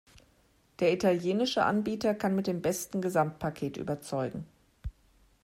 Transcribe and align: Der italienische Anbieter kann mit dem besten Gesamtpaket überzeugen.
Der 0.79 0.93
italienische 0.93 1.63
Anbieter 1.63 2.15
kann 2.15 2.35
mit 2.35 2.47
dem 2.47 2.63
besten 2.63 3.01
Gesamtpaket 3.01 3.77
überzeugen. 3.77 4.45